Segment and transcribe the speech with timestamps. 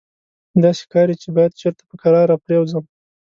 [0.63, 2.83] داسې ښکاري چې باید چېرته په کراره پرېوځم.